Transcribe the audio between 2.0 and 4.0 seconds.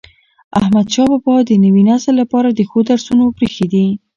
لپاره د ښو درسونه پريښي دي.